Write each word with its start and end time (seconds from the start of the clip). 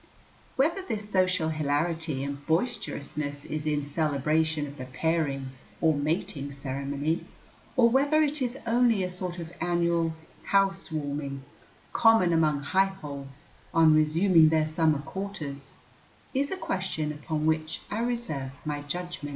Whether 0.55 0.81
this 0.81 1.07
social 1.07 1.49
hilarity 1.49 2.23
and 2.23 2.43
boisterousness 2.47 3.45
is 3.45 3.67
in 3.67 3.83
celebration 3.83 4.65
of 4.65 4.77
the 4.79 4.85
pairing 4.85 5.51
or 5.79 5.93
mating 5.93 6.51
ceremony, 6.53 7.25
or 7.77 7.87
whether 7.87 8.19
it 8.23 8.41
is 8.41 8.57
only 8.65 9.03
a 9.03 9.11
sort 9.11 9.37
of 9.37 9.53
annual 9.61 10.15
"house 10.45 10.91
warming" 10.91 11.43
common 11.93 12.33
among 12.33 12.61
high 12.61 12.85
holes 12.85 13.43
on 13.75 13.93
resuming 13.93 14.49
their 14.49 14.67
summer 14.67 15.03
quarters, 15.05 15.73
is 16.33 16.49
a 16.49 16.57
question 16.57 17.11
upon 17.13 17.45
which 17.45 17.81
I 17.91 17.99
reserve 17.99 18.53
my 18.65 18.81
judgment. 18.81 19.29